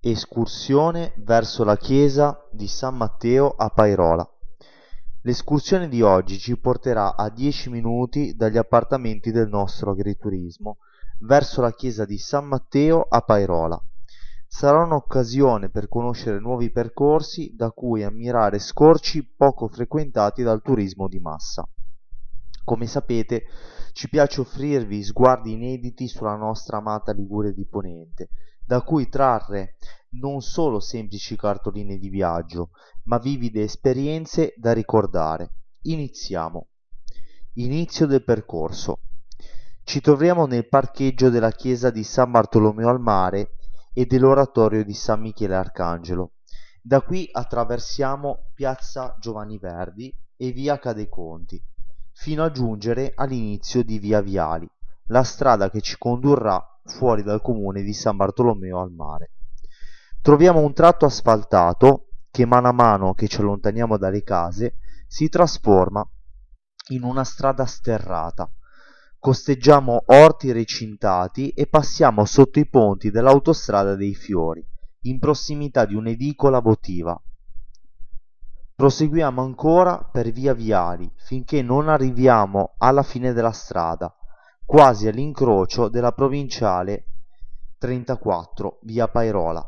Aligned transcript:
Escursione 0.00 1.14
verso 1.16 1.64
la 1.64 1.76
chiesa 1.76 2.46
di 2.52 2.68
San 2.68 2.96
Matteo 2.96 3.54
a 3.56 3.70
Pairola. 3.70 4.28
L'escursione 5.22 5.88
di 5.88 6.02
oggi 6.02 6.38
ci 6.38 6.56
porterà 6.56 7.16
a 7.16 7.28
10 7.28 7.70
minuti 7.70 8.36
dagli 8.36 8.58
appartamenti 8.58 9.32
del 9.32 9.48
nostro 9.48 9.90
agriturismo 9.90 10.76
verso 11.20 11.60
la 11.60 11.72
chiesa 11.72 12.04
di 12.04 12.18
San 12.18 12.46
Matteo 12.46 13.06
a 13.08 13.22
Pairola. 13.22 13.82
Sarà 14.46 14.84
un'occasione 14.84 15.70
per 15.70 15.88
conoscere 15.88 16.38
nuovi 16.38 16.70
percorsi 16.70 17.54
da 17.56 17.70
cui 17.72 18.04
ammirare 18.04 18.60
scorci 18.60 19.24
poco 19.24 19.66
frequentati 19.66 20.42
dal 20.44 20.62
turismo 20.62 21.08
di 21.08 21.18
massa. 21.18 21.66
Come 22.66 22.88
sapete, 22.88 23.44
ci 23.92 24.08
piace 24.08 24.40
offrirvi 24.40 25.04
sguardi 25.04 25.52
inediti 25.52 26.08
sulla 26.08 26.34
nostra 26.34 26.78
amata 26.78 27.12
Liguria 27.12 27.52
di 27.52 27.64
Ponente, 27.64 28.30
da 28.64 28.82
cui 28.82 29.08
trarre 29.08 29.76
non 30.18 30.40
solo 30.40 30.80
semplici 30.80 31.36
cartoline 31.36 31.96
di 31.96 32.08
viaggio, 32.08 32.70
ma 33.04 33.18
vivide 33.18 33.62
esperienze 33.62 34.52
da 34.56 34.72
ricordare. 34.72 35.52
Iniziamo. 35.82 36.66
Inizio 37.52 38.06
del 38.06 38.24
percorso. 38.24 38.98
Ci 39.84 40.00
troviamo 40.00 40.46
nel 40.46 40.68
parcheggio 40.68 41.30
della 41.30 41.52
chiesa 41.52 41.90
di 41.90 42.02
San 42.02 42.32
Bartolomeo 42.32 42.88
al 42.88 43.00
Mare 43.00 43.58
e 43.92 44.06
dell'oratorio 44.06 44.82
di 44.82 44.92
San 44.92 45.20
Michele 45.20 45.54
Arcangelo. 45.54 46.32
Da 46.82 47.00
qui 47.00 47.28
attraversiamo 47.30 48.50
piazza 48.54 49.14
Giovanni 49.20 49.56
Verdi 49.56 50.12
e 50.36 50.50
via 50.50 50.80
Cadeconti, 50.80 51.62
fino 52.18 52.42
a 52.42 52.50
giungere 52.50 53.12
all'inizio 53.14 53.84
di 53.84 53.98
via 53.98 54.22
Viali, 54.22 54.68
la 55.08 55.22
strada 55.22 55.70
che 55.70 55.82
ci 55.82 55.96
condurrà 55.98 56.60
fuori 56.82 57.22
dal 57.22 57.42
comune 57.42 57.82
di 57.82 57.92
San 57.92 58.16
Bartolomeo 58.16 58.80
al 58.80 58.90
Mare. 58.90 59.32
Troviamo 60.22 60.60
un 60.60 60.72
tratto 60.72 61.04
asfaltato 61.04 62.08
che 62.30 62.46
mano 62.46 62.68
a 62.68 62.72
mano 62.72 63.12
che 63.12 63.28
ci 63.28 63.40
allontaniamo 63.40 63.98
dalle 63.98 64.22
case 64.22 64.78
si 65.06 65.28
trasforma 65.28 66.04
in 66.88 67.02
una 67.02 67.22
strada 67.22 67.66
sterrata. 67.66 68.50
Costeggiamo 69.18 70.04
orti 70.06 70.52
recintati 70.52 71.50
e 71.50 71.66
passiamo 71.66 72.24
sotto 72.24 72.58
i 72.58 72.66
ponti 72.66 73.10
dell'autostrada 73.10 73.94
dei 73.94 74.14
fiori, 74.14 74.66
in 75.02 75.18
prossimità 75.18 75.84
di 75.84 75.94
un'edicola 75.94 76.60
votiva. 76.60 77.20
Proseguiamo 78.76 79.40
ancora 79.40 80.02
per 80.04 80.30
via 80.30 80.52
Viali 80.52 81.10
finché 81.16 81.62
non 81.62 81.88
arriviamo 81.88 82.74
alla 82.76 83.02
fine 83.02 83.32
della 83.32 83.52
strada, 83.52 84.14
quasi 84.66 85.08
all'incrocio 85.08 85.88
della 85.88 86.12
provinciale 86.12 87.06
34 87.78 88.80
via 88.82 89.08
Pairola. 89.08 89.66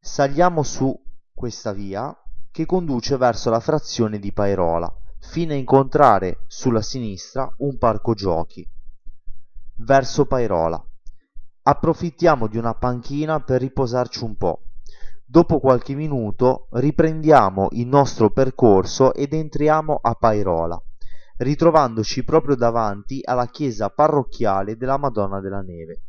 Saliamo 0.00 0.62
su 0.62 0.98
questa 1.34 1.72
via 1.72 2.16
che 2.50 2.64
conduce 2.64 3.18
verso 3.18 3.50
la 3.50 3.60
frazione 3.60 4.18
di 4.18 4.32
Pairola, 4.32 4.90
fino 5.18 5.52
a 5.52 5.56
incontrare 5.56 6.44
sulla 6.46 6.80
sinistra 6.80 7.52
un 7.58 7.76
parco 7.76 8.14
giochi. 8.14 8.66
Verso 9.76 10.24
Pairola. 10.24 10.82
Approfittiamo 11.64 12.46
di 12.46 12.56
una 12.56 12.72
panchina 12.72 13.40
per 13.40 13.60
riposarci 13.60 14.24
un 14.24 14.36
po'. 14.38 14.69
Dopo 15.30 15.60
qualche 15.60 15.94
minuto 15.94 16.66
riprendiamo 16.72 17.68
il 17.74 17.86
nostro 17.86 18.30
percorso 18.32 19.14
ed 19.14 19.32
entriamo 19.32 20.00
a 20.02 20.14
Pairola 20.14 20.82
ritrovandoci 21.36 22.24
proprio 22.24 22.56
davanti 22.56 23.20
alla 23.22 23.46
chiesa 23.46 23.90
parrocchiale 23.90 24.76
della 24.76 24.98
Madonna 24.98 25.38
della 25.38 25.60
Neve. 25.60 26.02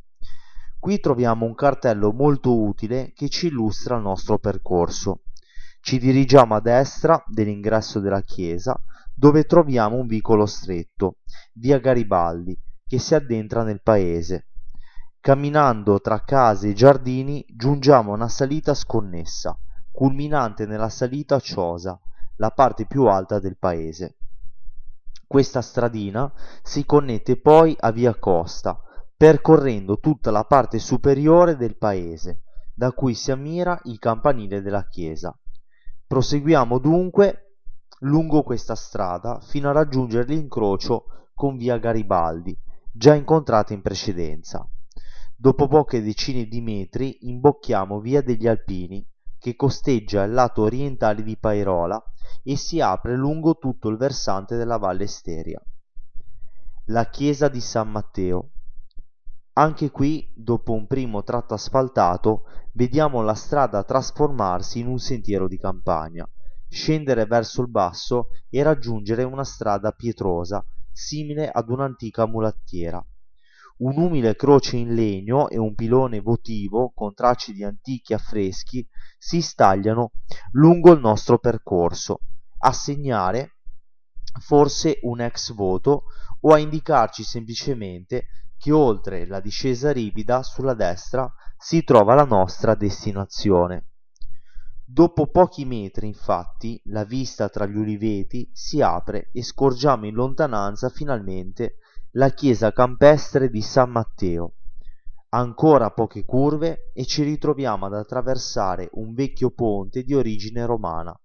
Qui 0.80 1.00
troviamo 1.00 1.46
un 1.46 1.54
cartello 1.54 2.12
molto 2.12 2.60
utile 2.60 3.12
che 3.14 3.30
ci 3.30 3.46
illustra 3.46 3.96
il 3.96 4.02
nostro 4.02 4.40
percorso. 4.40 5.22
Ci 5.82 6.00
dirigiamo 6.00 6.56
a 6.56 6.60
destra 6.60 7.24
dell'ingresso 7.28 8.00
della 8.00 8.22
chiesa, 8.22 8.76
dove 9.14 9.44
troviamo 9.44 9.98
un 9.98 10.08
vicolo 10.08 10.48
stretto, 10.48 11.18
via 11.54 11.78
Garibaldi, 11.78 12.60
che 12.88 12.98
si 12.98 13.14
addentra 13.14 13.62
nel 13.62 13.84
paese. 13.84 14.48
Camminando 15.22 16.02
tra 16.02 16.24
case 16.24 16.70
e 16.70 16.74
giardini 16.74 17.46
giungiamo 17.48 18.12
a 18.12 18.16
una 18.16 18.28
salita 18.28 18.74
sconnessa, 18.74 19.56
culminante 19.92 20.66
nella 20.66 20.90
salita 20.90 21.40
Ciosa, 21.40 22.00
la 22.38 22.50
parte 22.50 22.88
più 22.88 23.06
alta 23.06 23.38
del 23.38 23.56
paese. 23.56 24.16
Questa 25.28 25.62
stradina 25.62 26.34
si 26.64 26.88
connette 26.88 27.40
poi 27.40 27.78
a 27.80 27.92
via 27.92 28.16
Costa, 28.16 28.82
percorrendo 29.16 30.00
tutta 30.00 30.32
la 30.32 30.44
parte 30.44 30.80
superiore 30.80 31.56
del 31.56 31.78
paese, 31.78 32.42
da 32.74 32.92
cui 32.92 33.14
si 33.14 33.30
ammira 33.30 33.80
il 33.84 34.00
campanile 34.00 34.64
della 34.64 34.88
chiesa. 34.88 35.38
Proseguiamo 36.08 36.80
dunque 36.80 37.58
lungo 38.00 38.42
questa 38.42 38.74
strada 38.74 39.40
fino 39.40 39.70
a 39.70 39.74
raggiungere 39.74 40.26
l'incrocio 40.26 41.30
con 41.36 41.58
via 41.58 41.78
Garibaldi, 41.78 42.58
già 42.92 43.14
incontrata 43.14 43.74
in 43.74 43.84
precedenza. 43.84 44.68
Dopo 45.42 45.68
poche 45.68 46.04
decine 46.04 46.46
di 46.46 46.62
metri 46.62 47.18
imbocchiamo 47.22 48.00
via 48.00 48.22
degli 48.22 48.46
Alpini, 48.46 49.04
che 49.40 49.56
costeggia 49.56 50.22
il 50.22 50.34
lato 50.34 50.62
orientale 50.62 51.24
di 51.24 51.36
Pairola 51.36 52.00
e 52.44 52.56
si 52.56 52.80
apre 52.80 53.16
lungo 53.16 53.58
tutto 53.58 53.90
il 53.90 53.98
versante 53.98 54.56
della 54.56 54.78
Valle 54.78 55.08
Steria. 55.08 55.60
La 56.90 57.10
chiesa 57.10 57.48
di 57.48 57.60
San 57.60 57.90
Matteo. 57.90 58.52
Anche 59.54 59.90
qui, 59.90 60.32
dopo 60.36 60.74
un 60.74 60.86
primo 60.86 61.24
tratto 61.24 61.56
asfaltato, 61.56 62.44
vediamo 62.74 63.24
la 63.24 63.34
strada 63.34 63.84
trasformarsi 63.84 64.78
in 64.78 64.86
un 64.86 65.00
sentiero 65.00 65.48
di 65.48 65.58
campagna, 65.58 66.30
scendere 66.70 67.26
verso 67.26 67.64
il 67.64 67.68
basso 67.72 68.28
e 68.48 68.62
raggiungere 68.62 69.24
una 69.24 69.44
strada 69.44 69.92
pietrosa, 69.92 70.64
simile 70.92 71.50
ad 71.50 71.68
un'antica 71.70 72.28
mulattiera. 72.28 73.04
Un'umile 73.82 74.36
croce 74.36 74.78
in 74.78 74.94
legno 74.94 75.50
e 75.50 75.58
un 75.58 75.74
pilone 75.74 76.20
votivo 76.20 76.92
con 76.94 77.16
tracce 77.16 77.52
di 77.52 77.64
antichi 77.64 78.14
affreschi 78.14 78.88
si 79.18 79.42
stagliano 79.42 80.12
lungo 80.52 80.92
il 80.92 81.00
nostro 81.00 81.40
percorso, 81.40 82.20
a 82.60 82.72
segnare 82.74 83.56
forse 84.40 85.00
un 85.02 85.22
ex 85.22 85.54
voto 85.54 86.04
o 86.42 86.54
a 86.54 86.60
indicarci 86.60 87.24
semplicemente 87.24 88.28
che 88.56 88.72
oltre 88.72 89.26
la 89.26 89.40
discesa 89.40 89.92
ripida 89.92 90.44
sulla 90.44 90.76
destra 90.76 91.32
si 91.58 91.84
trova 91.84 92.14
la 92.14 92.26
nostra 92.26 92.76
destinazione. 92.76 93.88
Dopo 94.86 95.26
pochi 95.32 95.66
metri, 95.66 96.06
infatti, 96.06 96.80
la 96.86 97.04
vista 97.04 97.50
tra 97.50 97.66
gli 97.66 97.78
uliveti 97.78 98.48
si 98.54 98.80
apre 98.80 99.30
e 99.32 99.42
scorgiamo 99.42 100.06
in 100.06 100.14
lontananza 100.14 100.90
finalmente 100.90 101.78
la 102.16 102.32
chiesa 102.32 102.74
campestre 102.74 103.50
di 103.50 103.62
San 103.62 103.90
Matteo. 103.90 104.56
Ancora 105.30 105.92
poche 105.92 106.26
curve 106.26 106.92
e 106.94 107.06
ci 107.06 107.24
ritroviamo 107.24 107.86
ad 107.86 107.94
attraversare 107.94 108.90
un 108.94 109.14
vecchio 109.14 109.52
ponte 109.52 110.04
di 110.04 110.14
origine 110.14 110.66
romana, 110.66 111.18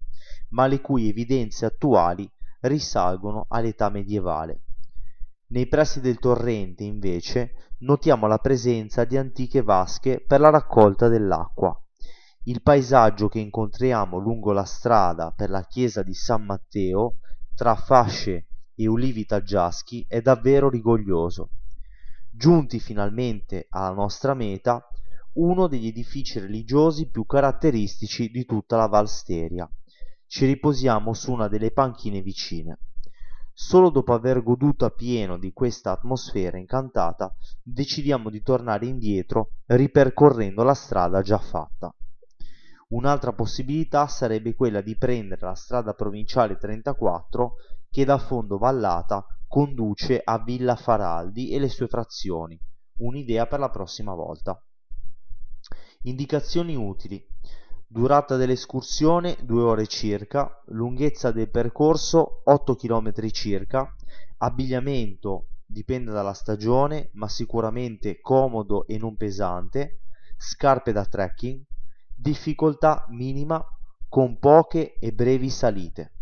ma 0.50 0.66
le 0.68 0.80
cui 0.80 1.08
evidenze 1.08 1.66
attuali 1.66 2.30
risalgono 2.60 3.46
all'età 3.48 3.88
medievale. 3.88 4.60
Nei 5.48 5.66
pressi 5.66 6.00
del 6.00 6.20
torrente, 6.20 6.84
invece, 6.84 7.72
notiamo 7.78 8.28
la 8.28 8.38
presenza 8.38 9.04
di 9.04 9.16
antiche 9.16 9.62
vasche 9.62 10.22
per 10.24 10.38
la 10.38 10.50
raccolta 10.50 11.08
dell'acqua. 11.08 11.76
Il 12.44 12.62
paesaggio 12.62 13.26
che 13.28 13.40
incontriamo 13.40 14.18
lungo 14.18 14.52
la 14.52 14.64
strada 14.64 15.32
per 15.32 15.50
la 15.50 15.64
chiesa 15.64 16.04
di 16.04 16.14
San 16.14 16.44
Matteo, 16.44 17.16
tra 17.56 17.74
fasce 17.74 18.46
e 18.76 18.86
ulivi 18.86 19.24
taggiaschi 19.24 20.04
è 20.06 20.20
davvero 20.20 20.68
rigoglioso. 20.68 21.50
Giunti 22.30 22.78
finalmente 22.78 23.66
alla 23.70 23.94
nostra 23.94 24.34
meta, 24.34 24.86
uno 25.34 25.66
degli 25.66 25.86
edifici 25.86 26.38
religiosi 26.38 27.08
più 27.08 27.24
caratteristici 27.24 28.28
di 28.28 28.44
tutta 28.44 28.76
la 28.76 28.86
Valsteria. 28.86 29.68
Ci 30.26 30.44
riposiamo 30.44 31.14
su 31.14 31.32
una 31.32 31.48
delle 31.48 31.70
panchine 31.70 32.20
vicine. 32.20 32.78
Solo 33.52 33.88
dopo 33.88 34.12
aver 34.12 34.42
goduto 34.42 34.84
a 34.84 34.90
pieno 34.90 35.38
di 35.38 35.52
questa 35.52 35.92
atmosfera 35.92 36.58
incantata, 36.58 37.34
decidiamo 37.62 38.28
di 38.28 38.42
tornare 38.42 38.86
indietro 38.86 39.52
ripercorrendo 39.66 40.62
la 40.62 40.74
strada 40.74 41.22
già 41.22 41.38
fatta. 41.38 41.94
Un'altra 42.88 43.32
possibilità 43.32 44.06
sarebbe 44.06 44.54
quella 44.54 44.80
di 44.80 44.96
prendere 44.96 45.44
la 45.44 45.56
strada 45.56 45.92
provinciale 45.92 46.56
34 46.56 47.54
che 47.90 48.04
da 48.04 48.16
fondo 48.16 48.58
vallata 48.58 49.26
conduce 49.48 50.20
a 50.22 50.38
Villa 50.38 50.76
Faraldi 50.76 51.50
e 51.50 51.58
le 51.58 51.68
sue 51.68 51.88
frazioni. 51.88 52.60
Un'idea 52.98 53.46
per 53.46 53.58
la 53.58 53.70
prossima 53.70 54.14
volta. 54.14 54.62
Indicazioni 56.02 56.76
utili. 56.76 57.24
Durata 57.88 58.36
dell'escursione 58.36 59.36
2 59.42 59.62
ore 59.62 59.86
circa, 59.88 60.62
lunghezza 60.66 61.32
del 61.32 61.50
percorso 61.50 62.42
8 62.44 62.76
km 62.76 63.12
circa, 63.30 63.92
abbigliamento 64.38 65.48
dipende 65.66 66.12
dalla 66.12 66.34
stagione, 66.34 67.10
ma 67.14 67.28
sicuramente 67.28 68.20
comodo 68.20 68.86
e 68.86 68.96
non 68.98 69.16
pesante, 69.16 70.02
scarpe 70.36 70.92
da 70.92 71.04
trekking, 71.04 71.64
difficoltà 72.16 73.04
minima 73.08 73.64
con 74.08 74.38
poche 74.38 74.94
e 74.98 75.12
brevi 75.12 75.50
salite. 75.50 76.15